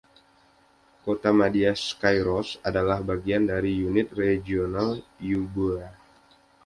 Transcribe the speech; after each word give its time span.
Kotamadya 1.05 1.71
Skyros 1.85 2.49
adalah 2.69 2.99
bagian 3.09 3.43
dari 3.51 3.71
unit 3.87 4.07
regional 4.21 4.91
Euboea. 5.31 5.89